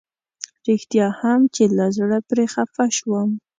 رښتيا 0.67 1.07
هم 1.21 1.39
چې 1.55 1.63
له 1.77 1.85
زړه 1.97 2.17
پرې 2.29 2.45
خفه 2.53 2.85
شوم. 2.97 3.29